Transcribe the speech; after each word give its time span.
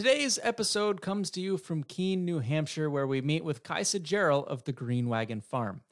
Today's 0.00 0.38
episode 0.42 1.02
comes 1.02 1.30
to 1.32 1.42
you 1.42 1.58
from 1.58 1.82
Keene, 1.82 2.24
New 2.24 2.38
Hampshire, 2.38 2.88
where 2.88 3.06
we 3.06 3.20
meet 3.20 3.44
with 3.44 3.62
Kaisa 3.62 4.00
Jarrell 4.00 4.46
of 4.46 4.64
the 4.64 4.72
Green 4.72 5.10
Wagon 5.10 5.42
Farm. 5.42 5.82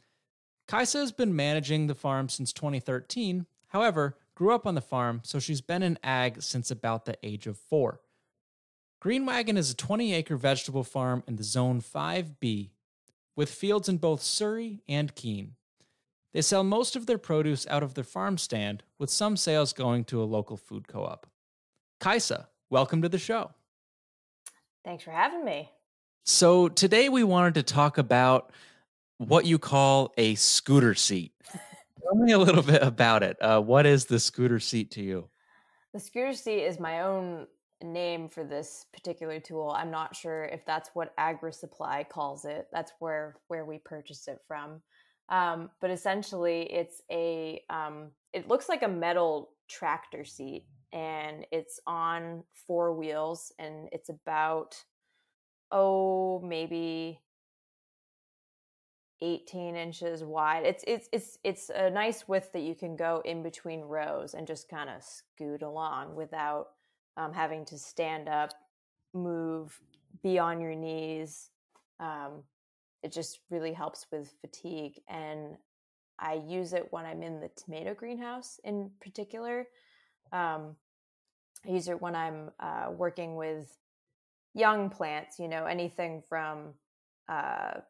Kaisa 0.66 1.00
has 1.00 1.12
been 1.12 1.36
managing 1.36 1.88
the 1.88 1.94
farm 1.94 2.30
since 2.30 2.50
2013, 2.54 3.44
however, 3.66 4.16
grew 4.34 4.54
up 4.54 4.66
on 4.66 4.74
the 4.74 4.80
farm, 4.80 5.20
so 5.24 5.38
she's 5.38 5.60
been 5.60 5.82
in 5.82 5.98
ag 6.02 6.40
since 6.40 6.70
about 6.70 7.04
the 7.04 7.18
age 7.22 7.46
of 7.46 7.58
four. 7.58 8.00
Green 8.98 9.26
Wagon 9.26 9.58
is 9.58 9.70
a 9.70 9.76
20 9.76 10.14
acre 10.14 10.38
vegetable 10.38 10.84
farm 10.84 11.22
in 11.28 11.36
the 11.36 11.44
Zone 11.44 11.82
5B 11.82 12.70
with 13.36 13.50
fields 13.50 13.90
in 13.90 13.98
both 13.98 14.22
Surry 14.22 14.80
and 14.88 15.14
Keene. 15.14 15.56
They 16.32 16.40
sell 16.40 16.64
most 16.64 16.96
of 16.96 17.04
their 17.04 17.18
produce 17.18 17.66
out 17.66 17.82
of 17.82 17.92
their 17.92 18.04
farm 18.04 18.38
stand, 18.38 18.84
with 18.98 19.10
some 19.10 19.36
sales 19.36 19.74
going 19.74 20.04
to 20.04 20.22
a 20.22 20.24
local 20.24 20.56
food 20.56 20.88
co 20.88 21.04
op. 21.04 21.26
Kaisa, 22.00 22.48
welcome 22.70 23.02
to 23.02 23.10
the 23.10 23.18
show. 23.18 23.50
Thanks 24.84 25.04
for 25.04 25.10
having 25.10 25.44
me. 25.44 25.70
So, 26.24 26.68
today 26.68 27.08
we 27.08 27.24
wanted 27.24 27.54
to 27.54 27.62
talk 27.62 27.98
about 27.98 28.52
what 29.18 29.46
you 29.46 29.58
call 29.58 30.12
a 30.16 30.34
scooter 30.34 30.94
seat. 30.94 31.32
Tell 32.02 32.14
me 32.14 32.32
a 32.32 32.38
little 32.38 32.62
bit 32.62 32.82
about 32.82 33.22
it. 33.22 33.36
Uh, 33.40 33.60
what 33.60 33.86
is 33.86 34.06
the 34.06 34.20
scooter 34.20 34.60
seat 34.60 34.90
to 34.92 35.02
you? 35.02 35.28
The 35.92 36.00
scooter 36.00 36.34
seat 36.34 36.64
is 36.64 36.78
my 36.78 37.00
own 37.00 37.46
name 37.82 38.28
for 38.28 38.44
this 38.44 38.86
particular 38.92 39.40
tool. 39.40 39.74
I'm 39.76 39.90
not 39.90 40.14
sure 40.14 40.44
if 40.44 40.64
that's 40.64 40.90
what 40.94 41.12
Agri 41.18 41.52
Supply 41.52 42.04
calls 42.04 42.44
it. 42.44 42.68
That's 42.72 42.92
where 42.98 43.36
where 43.48 43.64
we 43.64 43.78
purchased 43.78 44.28
it 44.28 44.40
from. 44.46 44.80
Um, 45.28 45.70
but 45.80 45.90
essentially, 45.90 46.62
it's 46.72 47.02
a 47.10 47.62
um, 47.70 48.10
it 48.32 48.48
looks 48.48 48.68
like 48.68 48.82
a 48.82 48.88
metal 48.88 49.50
tractor 49.68 50.24
seat, 50.24 50.64
and 50.92 51.46
it's 51.52 51.80
on 51.86 52.44
four 52.66 52.92
wheels, 52.92 53.52
and 53.58 53.88
it's 53.92 54.08
about 54.08 54.76
oh 55.70 56.40
maybe 56.44 57.20
18 59.20 59.76
inches 59.76 60.22
wide. 60.22 60.64
It's 60.64 60.84
it's 60.86 61.08
it's 61.12 61.38
it's 61.44 61.70
a 61.70 61.90
nice 61.90 62.28
width 62.28 62.52
that 62.52 62.62
you 62.62 62.74
can 62.74 62.96
go 62.96 63.22
in 63.24 63.42
between 63.42 63.80
rows 63.82 64.34
and 64.34 64.46
just 64.46 64.68
kind 64.68 64.88
of 64.88 65.02
scoot 65.02 65.62
along 65.62 66.14
without 66.14 66.68
um, 67.16 67.32
having 67.32 67.64
to 67.66 67.78
stand 67.78 68.28
up, 68.28 68.52
move, 69.12 69.78
be 70.22 70.38
on 70.38 70.60
your 70.60 70.74
knees. 70.74 71.50
Um, 72.00 72.44
it 73.02 73.12
just 73.12 73.40
really 73.50 73.72
helps 73.72 74.06
with 74.12 74.32
fatigue. 74.40 75.00
And 75.08 75.56
I 76.18 76.40
use 76.46 76.72
it 76.72 76.86
when 76.90 77.04
I'm 77.04 77.22
in 77.22 77.40
the 77.40 77.50
tomato 77.56 77.94
greenhouse 77.94 78.60
in 78.64 78.90
particular. 79.00 79.66
Um, 80.32 80.76
I 81.66 81.70
use 81.70 81.88
it 81.88 82.00
when 82.00 82.14
I'm 82.14 82.50
uh, 82.60 82.90
working 82.90 83.36
with 83.36 83.76
young 84.54 84.90
plants, 84.90 85.38
you 85.38 85.48
know, 85.48 85.64
anything 85.66 86.22
from 86.28 86.74
uh, 87.28 87.80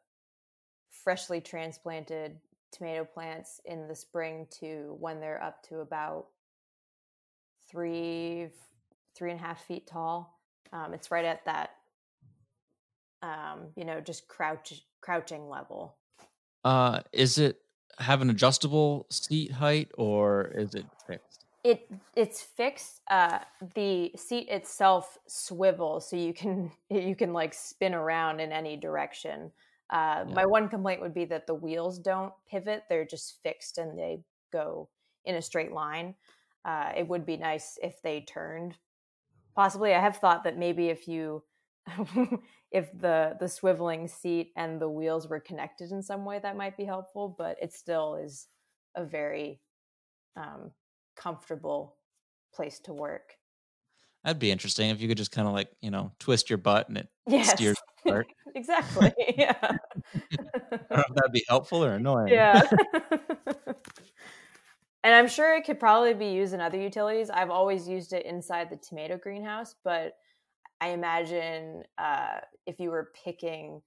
freshly 0.90 1.40
transplanted 1.40 2.38
tomato 2.72 3.04
plants 3.04 3.60
in 3.64 3.88
the 3.88 3.94
spring 3.94 4.46
to 4.60 4.96
when 5.00 5.20
they're 5.20 5.42
up 5.42 5.62
to 5.64 5.80
about 5.80 6.26
three, 7.70 8.48
three 9.16 9.30
and 9.30 9.40
a 9.40 9.42
half 9.42 9.64
feet 9.64 9.86
tall. 9.86 10.38
Um, 10.72 10.92
it's 10.92 11.10
right 11.10 11.24
at 11.24 11.44
that, 11.46 11.70
um, 13.22 13.68
you 13.74 13.84
know, 13.84 14.00
just 14.00 14.28
crouch 14.28 14.82
crouching 15.00 15.48
level. 15.48 15.96
Uh, 16.64 17.00
is 17.12 17.38
it 17.38 17.60
have 17.98 18.20
an 18.20 18.30
adjustable 18.30 19.06
seat 19.10 19.52
height 19.52 19.90
or 19.96 20.52
is 20.54 20.74
it? 20.74 20.86
It 21.64 21.90
it's 22.14 22.40
fixed. 22.40 23.00
Uh, 23.10 23.40
the 23.74 24.12
seat 24.16 24.48
itself 24.48 25.18
swivels, 25.26 26.08
so 26.08 26.16
you 26.16 26.32
can 26.32 26.70
you 26.90 27.16
can 27.16 27.32
like 27.32 27.54
spin 27.54 27.94
around 27.94 28.40
in 28.40 28.52
any 28.52 28.76
direction. 28.76 29.50
Uh, 29.90 30.24
yeah. 30.26 30.34
My 30.34 30.46
one 30.46 30.68
complaint 30.68 31.00
would 31.00 31.14
be 31.14 31.24
that 31.26 31.46
the 31.46 31.54
wheels 31.54 31.98
don't 31.98 32.32
pivot; 32.48 32.84
they're 32.88 33.04
just 33.04 33.42
fixed 33.42 33.78
and 33.78 33.98
they 33.98 34.20
go 34.52 34.88
in 35.24 35.34
a 35.34 35.42
straight 35.42 35.72
line. 35.72 36.14
Uh, 36.64 36.92
it 36.96 37.08
would 37.08 37.26
be 37.26 37.36
nice 37.36 37.78
if 37.82 38.00
they 38.02 38.20
turned. 38.20 38.74
Possibly, 39.54 39.94
I 39.94 40.00
have 40.00 40.18
thought 40.18 40.44
that 40.44 40.56
maybe 40.56 40.88
if 40.88 41.08
you 41.08 41.42
if 42.70 42.92
the 43.00 43.36
the 43.40 43.46
swiveling 43.46 44.08
seat 44.08 44.52
and 44.56 44.80
the 44.80 44.88
wheels 44.88 45.28
were 45.28 45.40
connected 45.40 45.90
in 45.90 46.02
some 46.02 46.24
way, 46.24 46.38
that 46.38 46.56
might 46.56 46.76
be 46.76 46.84
helpful. 46.84 47.34
But 47.36 47.56
it 47.60 47.72
still 47.72 48.14
is 48.14 48.46
a 48.94 49.04
very 49.04 49.60
um, 50.36 50.70
comfortable 51.18 51.96
place 52.54 52.78
to 52.80 52.92
work. 52.92 53.34
That'd 54.24 54.38
be 54.38 54.50
interesting 54.50 54.90
if 54.90 55.00
you 55.00 55.08
could 55.08 55.16
just 55.16 55.32
kind 55.32 55.46
of 55.48 55.54
like 55.54 55.68
you 55.80 55.90
know 55.90 56.12
twist 56.18 56.50
your 56.50 56.58
butt 56.58 56.88
and 56.88 56.98
it 56.98 57.08
yes. 57.26 57.50
steers. 57.52 57.76
exactly. 58.54 59.12
Yeah. 59.36 59.76
that'd 60.90 61.32
be 61.32 61.44
helpful 61.48 61.84
or 61.84 61.92
annoying. 61.92 62.28
Yeah. 62.28 62.62
and 65.04 65.14
I'm 65.14 65.28
sure 65.28 65.54
it 65.54 65.64
could 65.64 65.78
probably 65.78 66.14
be 66.14 66.28
used 66.28 66.54
in 66.54 66.60
other 66.60 66.80
utilities. 66.80 67.30
I've 67.30 67.50
always 67.50 67.86
used 67.88 68.12
it 68.12 68.24
inside 68.26 68.70
the 68.70 68.76
tomato 68.76 69.16
greenhouse, 69.16 69.74
but 69.84 70.14
I 70.80 70.88
imagine 70.88 71.82
uh, 71.98 72.38
if 72.66 72.80
you 72.80 72.90
were 72.90 73.12
picking, 73.24 73.82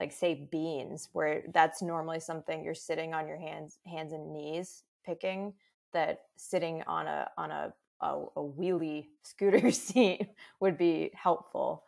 like 0.00 0.12
say 0.12 0.48
beans, 0.50 1.08
where 1.12 1.42
that's 1.52 1.82
normally 1.82 2.20
something 2.20 2.64
you're 2.64 2.74
sitting 2.74 3.14
on 3.14 3.26
your 3.26 3.38
hands, 3.38 3.78
hands 3.86 4.12
and 4.12 4.32
knees 4.32 4.84
picking, 5.04 5.52
that 5.94 6.22
sitting 6.36 6.82
on 6.86 7.06
a 7.06 7.30
on 7.38 7.50
a 7.50 7.72
a, 8.00 8.24
a 8.36 8.42
wheelie 8.42 9.06
scooter 9.22 9.70
seat 9.72 10.28
would 10.60 10.76
be 10.76 11.10
helpful. 11.14 11.84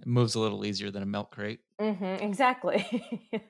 It 0.00 0.06
moves 0.06 0.34
a 0.34 0.40
little 0.40 0.64
easier 0.64 0.90
than 0.90 1.02
a 1.02 1.06
milk 1.06 1.30
crate. 1.30 1.60
Mm-hmm, 1.80 2.24
exactly. 2.24 3.28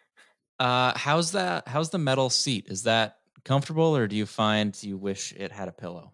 uh, 0.58 0.92
how's 0.96 1.32
that? 1.32 1.68
How's 1.68 1.90
the 1.90 1.98
metal 1.98 2.30
seat? 2.30 2.66
Is 2.68 2.84
that 2.84 3.18
comfortable, 3.44 3.96
or 3.96 4.06
do 4.06 4.16
you 4.16 4.26
find 4.26 4.80
you 4.82 4.96
wish 4.96 5.32
it 5.36 5.52
had 5.52 5.68
a 5.68 5.72
pillow? 5.72 6.12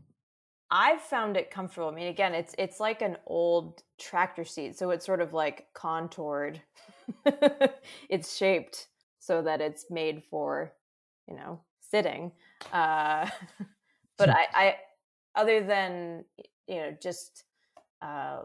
I've 0.71 1.01
found 1.01 1.37
it 1.37 1.51
comfortable. 1.51 1.89
I 1.89 1.93
mean, 1.93 2.09
again, 2.09 2.35
it's 2.35 2.55
it's 2.59 2.81
like 2.81 3.01
an 3.01 3.17
old 3.27 3.83
tractor 3.99 4.45
seat, 4.45 4.77
so 4.77 4.91
it's 4.91 5.07
sort 5.07 5.21
of 5.21 5.33
like 5.33 5.69
contoured. 5.75 6.61
it's 8.09 8.37
shaped 8.37 8.89
so 9.19 9.43
that 9.43 9.61
it's 9.61 9.87
made 9.91 10.23
for, 10.31 10.73
you 11.29 11.37
know, 11.37 11.61
sitting. 11.81 12.33
Uh, 12.73 13.29
but 14.19 14.31
I, 14.31 14.47
I, 14.55 14.77
other 15.35 15.63
than 15.63 16.25
you 16.67 16.77
know, 16.77 16.97
just 17.01 17.45
uh, 18.03 18.43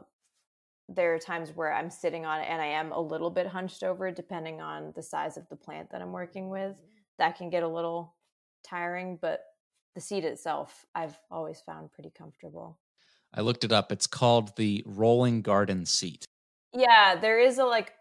there 0.88 1.14
are 1.14 1.20
times 1.20 1.52
where 1.56 1.74
I'm 1.74 1.90
sitting 1.90 2.26
on 2.26 2.42
it 2.42 2.48
and 2.50 2.62
I 2.62 2.68
am 2.68 2.92
a 2.92 3.00
little 3.00 3.30
bit 3.30 3.48
hunched 3.48 3.84
over, 3.84 4.12
depending 4.12 4.62
on 4.62 4.92
the 4.96 5.04
size 5.04 5.38
of 5.38 5.48
the 5.50 5.56
plant 5.56 5.92
that 5.92 6.02
I'm 6.02 6.12
working 6.12 6.50
with. 6.50 6.76
That 7.18 7.38
can 7.38 7.50
get 7.50 7.64
a 7.64 7.68
little 7.68 8.16
tiring, 8.64 9.18
but 9.22 9.42
the 9.96 10.02
seat 10.02 10.26
itself, 10.26 10.86
I've 10.96 11.18
always 11.30 11.62
found 11.62 11.92
pretty 11.92 12.12
comfortable. 12.18 12.80
I 13.34 13.42
looked 13.42 13.64
it 13.64 13.72
up. 13.72 13.92
It's 13.92 14.08
called 14.08 14.56
the 14.56 14.84
rolling 14.86 15.42
garden 15.42 15.86
seat. 15.86 16.26
Yeah, 16.74 17.16
there 17.16 17.40
is 17.40 17.60
a 17.60 17.66
like 17.66 17.94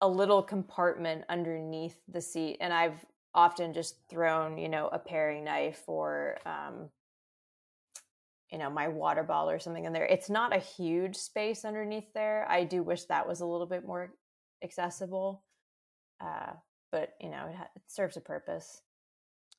a 0.00 0.08
little 0.08 0.42
compartment 0.42 1.24
underneath 1.28 1.98
the 2.08 2.20
seat, 2.20 2.58
and 2.60 2.72
I've 2.72 3.04
often 3.36 3.74
just 3.74 3.96
thrown, 4.08 4.58
you 4.58 4.68
know, 4.68 4.88
a 4.88 4.98
paring 4.98 5.44
knife 5.44 5.82
or 5.86 6.38
um, 6.46 6.88
you 8.50 8.58
know, 8.58 8.70
my 8.70 8.88
water 8.88 9.22
bottle 9.22 9.50
or 9.50 9.58
something 9.58 9.84
in 9.84 9.92
there. 9.92 10.06
It's 10.06 10.30
not 10.30 10.54
a 10.54 10.58
huge 10.58 11.16
space 11.16 11.64
underneath 11.64 12.12
there. 12.14 12.46
I 12.48 12.64
do 12.64 12.82
wish 12.82 13.04
that 13.04 13.28
was 13.28 13.40
a 13.40 13.46
little 13.46 13.66
bit 13.66 13.84
more 13.86 14.14
accessible. 14.62 15.42
Uh, 16.20 16.52
but 16.90 17.14
you 17.20 17.28
know, 17.28 17.46
it, 17.50 17.56
ha- 17.56 17.68
it 17.74 17.82
serves 17.86 18.16
a 18.16 18.20
purpose. 18.20 18.80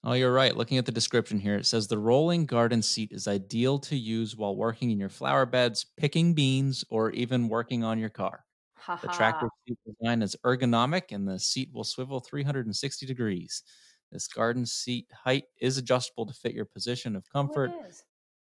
Oh, 0.03 0.13
you're 0.13 0.33
right. 0.33 0.55
Looking 0.55 0.77
at 0.77 0.85
the 0.85 0.91
description 0.91 1.39
here, 1.39 1.55
it 1.55 1.65
says 1.65 1.87
the 1.87 1.97
rolling 1.97 2.45
garden 2.45 2.81
seat 2.81 3.11
is 3.11 3.27
ideal 3.27 3.77
to 3.79 3.95
use 3.95 4.35
while 4.35 4.55
working 4.55 4.89
in 4.89 4.99
your 4.99 5.09
flower 5.09 5.45
beds, 5.45 5.85
picking 5.97 6.33
beans, 6.33 6.85
or 6.89 7.11
even 7.11 7.49
working 7.49 7.83
on 7.83 7.99
your 7.99 8.09
car. 8.09 8.45
The 8.87 9.07
tractor 9.09 9.49
seat 9.67 9.77
design 9.85 10.21
is 10.21 10.35
ergonomic 10.45 11.11
and 11.11 11.27
the 11.27 11.39
seat 11.39 11.69
will 11.73 11.83
swivel 11.83 12.19
360 12.19 13.05
degrees. 13.05 13.63
This 14.11 14.27
garden 14.27 14.65
seat 14.65 15.07
height 15.13 15.45
is 15.59 15.77
adjustable 15.77 16.25
to 16.25 16.33
fit 16.33 16.53
your 16.53 16.65
position 16.65 17.15
of 17.15 17.23
oh, 17.27 17.31
comfort. 17.31 17.71
Oh, 17.73 17.85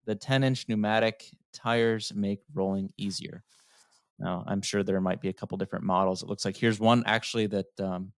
the 0.05 0.15
10 0.15 0.45
inch 0.45 0.69
pneumatic 0.69 1.25
tires 1.53 2.13
make 2.15 2.41
rolling 2.55 2.91
easier. 2.97 3.43
Now, 4.19 4.45
I'm 4.47 4.63
sure 4.63 4.83
there 4.83 5.01
might 5.01 5.21
be 5.21 5.29
a 5.29 5.33
couple 5.33 5.57
different 5.59 5.85
models. 5.85 6.23
It 6.23 6.29
looks 6.29 6.45
like 6.45 6.57
here's 6.57 6.81
one 6.81 7.05
actually 7.07 7.47
that, 7.49 7.81
um, 7.81 8.13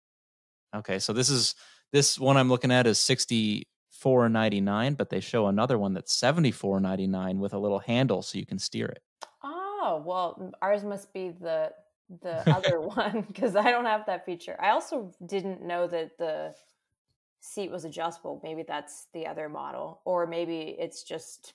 okay, 0.75 0.99
so 0.99 1.13
this 1.13 1.29
is 1.29 1.55
this 1.91 2.19
one 2.19 2.37
I'm 2.37 2.49
looking 2.49 2.71
at 2.71 2.87
is 2.87 2.99
64.99, 2.99 4.97
but 4.97 5.09
they 5.09 5.19
show 5.19 5.47
another 5.47 5.77
one 5.77 5.93
that's 5.93 6.19
74.99 6.19 7.37
with 7.37 7.53
a 7.53 7.59
little 7.59 7.79
handle 7.79 8.21
so 8.21 8.37
you 8.37 8.45
can 8.45 8.59
steer 8.59 8.85
it. 8.85 9.01
Oh, 9.43 10.01
well, 10.05 10.51
ours 10.61 10.83
must 10.83 11.11
be 11.11 11.31
the 11.31 11.71
the 12.21 12.49
other 12.49 12.79
one 12.95 13.21
because 13.27 13.55
I 13.55 13.71
don't 13.71 13.85
have 13.85 14.05
that 14.07 14.25
feature. 14.25 14.55
I 14.59 14.69
also 14.69 15.11
didn't 15.25 15.61
know 15.61 15.87
that 15.87 16.17
the 16.17 16.53
seat 17.41 17.71
was 17.71 17.85
adjustable. 17.85 18.41
Maybe 18.43 18.63
that's 18.63 19.07
the 19.13 19.27
other 19.27 19.49
model, 19.49 20.01
or 20.05 20.27
maybe 20.27 20.75
it's 20.77 21.03
just 21.03 21.53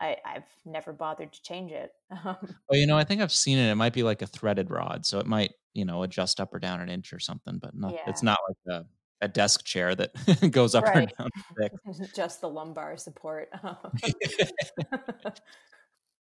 I, 0.00 0.16
have 0.24 0.44
never 0.64 0.92
bothered 0.92 1.32
to 1.32 1.42
change 1.42 1.72
it. 1.72 1.92
well, 2.24 2.38
you 2.72 2.86
know, 2.86 2.96
I 2.96 3.04
think 3.04 3.20
I've 3.20 3.32
seen 3.32 3.58
it. 3.58 3.70
It 3.70 3.74
might 3.74 3.92
be 3.92 4.02
like 4.02 4.22
a 4.22 4.26
threaded 4.26 4.70
rod, 4.70 5.04
so 5.04 5.18
it 5.18 5.26
might, 5.26 5.52
you 5.74 5.84
know, 5.84 6.02
adjust 6.02 6.40
up 6.40 6.54
or 6.54 6.58
down 6.58 6.80
an 6.80 6.88
inch 6.88 7.12
or 7.12 7.18
something, 7.18 7.58
but 7.58 7.74
not. 7.74 7.92
Yeah. 7.92 8.04
It's 8.06 8.22
not 8.22 8.38
like 8.48 8.56
a, 8.76 8.86
a 9.26 9.28
desk 9.28 9.64
chair 9.64 9.94
that 9.94 10.50
goes 10.50 10.74
up 10.74 10.84
right. 10.84 11.12
or 11.18 11.28
down. 11.58 12.08
Just 12.14 12.40
the 12.40 12.48
lumbar 12.48 12.96
support. 12.96 13.50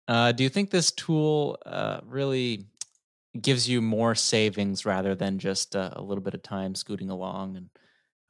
uh, 0.07 0.31
do 0.33 0.43
you 0.43 0.49
think 0.49 0.69
this 0.69 0.91
tool 0.91 1.57
uh, 1.65 2.01
really 2.05 2.65
gives 3.39 3.69
you 3.69 3.81
more 3.81 4.15
savings 4.15 4.85
rather 4.85 5.15
than 5.15 5.39
just 5.39 5.75
uh, 5.75 5.91
a 5.93 6.01
little 6.01 6.23
bit 6.23 6.33
of 6.33 6.43
time 6.43 6.75
scooting 6.75 7.09
along 7.09 7.57
and 7.57 7.69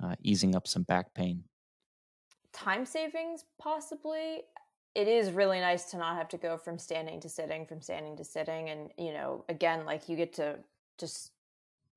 uh, 0.04 0.16
easing 0.22 0.56
up 0.56 0.68
some 0.68 0.84
back 0.84 1.14
pain? 1.14 1.44
Time 2.54 2.86
savings, 2.86 3.46
possibly. 3.60 4.42
It 4.94 5.08
is 5.08 5.32
really 5.32 5.60
nice 5.60 5.86
to 5.92 5.98
not 5.98 6.18
have 6.18 6.28
to 6.30 6.38
go 6.38 6.58
from 6.58 6.78
standing 6.78 7.20
to 7.22 7.30
sitting 7.30 7.66
from 7.66 7.82
standing 7.82 8.18
to 8.18 8.26
sitting 8.26 8.70
and 8.70 8.92
you 8.98 9.14
know 9.14 9.46
again 9.48 9.86
like 9.86 10.10
you 10.10 10.18
get 10.18 10.34
to 10.34 10.58
just 11.00 11.32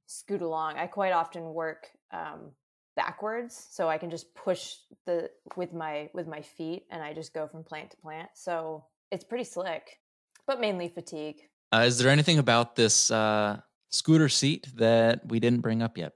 scoot 0.06 0.42
along. 0.42 0.76
I 0.76 0.86
quite 0.86 1.12
often 1.12 1.52
work 1.52 1.88
um, 2.12 2.52
backwards 2.96 3.66
so 3.70 3.88
i 3.88 3.98
can 3.98 4.10
just 4.10 4.32
push 4.34 4.76
the 5.06 5.28
with 5.56 5.72
my 5.72 6.08
with 6.14 6.28
my 6.28 6.40
feet 6.40 6.84
and 6.90 7.02
i 7.02 7.12
just 7.12 7.34
go 7.34 7.46
from 7.46 7.64
plant 7.64 7.90
to 7.90 7.96
plant 7.96 8.28
so 8.34 8.84
it's 9.10 9.24
pretty 9.24 9.44
slick 9.44 9.98
but 10.46 10.60
mainly 10.60 10.88
fatigue 10.88 11.40
uh, 11.74 11.82
is 11.82 11.98
there 11.98 12.10
anything 12.10 12.38
about 12.38 12.76
this 12.76 13.10
uh, 13.10 13.60
scooter 13.90 14.28
seat 14.28 14.68
that 14.76 15.26
we 15.26 15.40
didn't 15.40 15.60
bring 15.60 15.82
up 15.82 15.98
yet? 15.98 16.12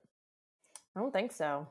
I 0.97 1.01
don't 1.01 1.13
think 1.13 1.33
so. 1.33 1.67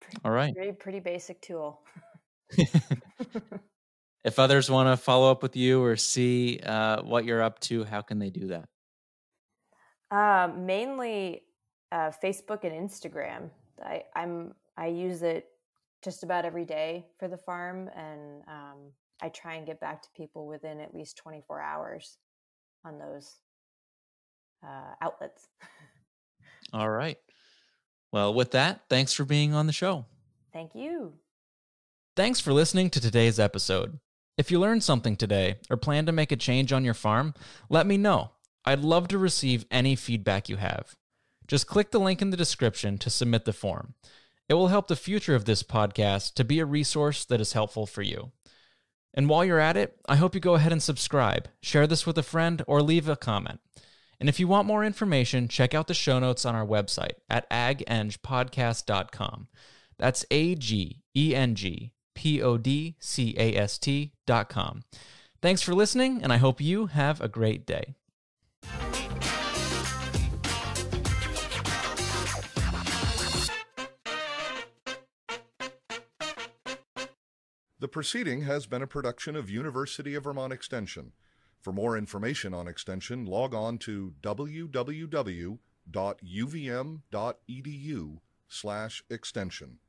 Pretty, 0.00 0.18
all 0.24 0.30
right. 0.30 0.54
pretty, 0.54 0.72
pretty 0.72 1.00
basic 1.00 1.40
tool. 1.40 1.82
If 4.24 4.38
others 4.38 4.70
want 4.70 4.88
to 4.88 4.96
follow 4.96 5.30
up 5.30 5.42
with 5.42 5.54
you 5.54 5.82
or 5.84 5.96
see 5.96 6.58
uh, 6.64 7.02
what 7.02 7.26
you're 7.26 7.42
up 7.42 7.60
to, 7.60 7.84
how 7.84 8.00
can 8.00 8.18
they 8.18 8.30
do 8.30 8.48
that? 8.48 8.68
Uh, 10.10 10.50
mainly 10.56 11.42
uh, 11.92 12.10
Facebook 12.22 12.64
and 12.64 12.72
Instagram. 12.72 13.50
I, 13.84 14.04
I'm 14.16 14.54
I 14.78 14.86
use 14.86 15.22
it 15.22 15.46
just 16.02 16.22
about 16.22 16.46
every 16.46 16.64
day 16.64 17.06
for 17.18 17.28
the 17.28 17.36
farm, 17.36 17.90
and 17.94 18.42
um, 18.48 18.92
I 19.20 19.28
try 19.28 19.54
and 19.54 19.66
get 19.66 19.78
back 19.78 20.00
to 20.02 20.08
people 20.16 20.46
within 20.46 20.80
at 20.80 20.94
least 20.94 21.18
24 21.18 21.60
hours 21.60 22.16
on 22.84 22.98
those 22.98 23.36
uh, 24.62 24.94
outlets. 25.00 25.48
All 26.72 26.90
right. 26.90 27.18
Well, 28.12 28.34
with 28.34 28.52
that, 28.52 28.82
thanks 28.88 29.12
for 29.12 29.24
being 29.24 29.54
on 29.54 29.66
the 29.66 29.72
show. 29.72 30.06
Thank 30.52 30.74
you. 30.74 31.14
Thanks 32.16 32.40
for 32.40 32.52
listening 32.52 32.90
to 32.90 33.00
today's 33.00 33.40
episode. 33.40 33.98
If 34.36 34.50
you 34.50 34.58
learned 34.60 34.82
something 34.82 35.16
today 35.16 35.56
or 35.70 35.76
plan 35.76 36.06
to 36.06 36.12
make 36.12 36.32
a 36.32 36.36
change 36.36 36.72
on 36.72 36.84
your 36.84 36.94
farm, 36.94 37.34
let 37.68 37.86
me 37.86 37.96
know. 37.96 38.30
I'd 38.64 38.80
love 38.80 39.08
to 39.08 39.18
receive 39.18 39.66
any 39.70 39.94
feedback 39.94 40.48
you 40.48 40.56
have. 40.56 40.94
Just 41.46 41.66
click 41.66 41.90
the 41.90 42.00
link 42.00 42.22
in 42.22 42.30
the 42.30 42.36
description 42.36 42.98
to 42.98 43.10
submit 43.10 43.44
the 43.44 43.52
form. 43.52 43.94
It 44.48 44.54
will 44.54 44.68
help 44.68 44.88
the 44.88 44.96
future 44.96 45.34
of 45.34 45.44
this 45.44 45.62
podcast 45.62 46.34
to 46.34 46.44
be 46.44 46.60
a 46.60 46.66
resource 46.66 47.24
that 47.24 47.40
is 47.40 47.52
helpful 47.52 47.86
for 47.86 48.02
you. 48.02 48.32
And 49.14 49.28
while 49.28 49.44
you're 49.44 49.60
at 49.60 49.76
it, 49.76 49.96
I 50.08 50.16
hope 50.16 50.34
you 50.34 50.40
go 50.40 50.54
ahead 50.54 50.72
and 50.72 50.82
subscribe, 50.82 51.48
share 51.62 51.86
this 51.86 52.04
with 52.04 52.18
a 52.18 52.22
friend, 52.22 52.62
or 52.66 52.82
leave 52.82 53.08
a 53.08 53.16
comment. 53.16 53.60
And 54.18 54.28
if 54.28 54.40
you 54.40 54.48
want 54.48 54.66
more 54.66 54.84
information, 54.84 55.48
check 55.48 55.72
out 55.74 55.86
the 55.86 55.94
show 55.94 56.18
notes 56.18 56.44
on 56.44 56.54
our 56.54 56.66
website 56.66 57.14
at 57.30 57.48
agengpodcast.com. 57.50 59.48
That's 59.98 60.24
A 60.30 60.54
G 60.56 61.02
E 61.16 61.34
N 61.34 61.54
G 61.54 61.92
P 62.14 62.42
O 62.42 62.56
D 62.56 62.96
C 62.98 63.34
A 63.38 63.54
S 63.56 63.78
T 63.78 64.12
dot 64.26 64.48
com. 64.48 64.82
Thanks 65.42 65.62
for 65.62 65.74
listening, 65.74 66.22
and 66.22 66.32
I 66.32 66.38
hope 66.38 66.60
you 66.60 66.86
have 66.86 67.20
a 67.20 67.28
great 67.28 67.66
day. 67.66 67.94
The 77.84 77.88
proceeding 77.88 78.40
has 78.44 78.64
been 78.66 78.80
a 78.80 78.86
production 78.86 79.36
of 79.36 79.50
University 79.50 80.14
of 80.14 80.24
Vermont 80.24 80.54
Extension. 80.54 81.12
For 81.60 81.70
more 81.70 81.98
information 81.98 82.54
on 82.54 82.66
Extension, 82.66 83.26
log 83.26 83.52
on 83.52 83.76
to 83.80 84.14
www.uvm.edu 84.22 85.58
slash 88.48 89.04
extension. 89.10 89.80